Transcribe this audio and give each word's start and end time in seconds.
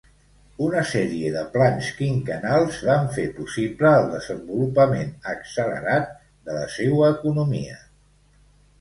Una 0.67 0.79
sèrie 0.91 1.33
de 1.35 1.43
plans 1.55 1.89
quinquennals 1.99 2.81
van 2.89 3.05
fer 3.19 3.27
possible 3.37 3.93
el 3.99 4.09
desenvolupament 4.17 5.15
accelerat 5.37 6.13
de 6.51 6.61
la 6.61 6.69
seua 6.81 7.17
economia. 7.19 7.83